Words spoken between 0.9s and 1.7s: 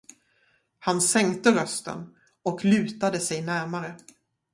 sänkte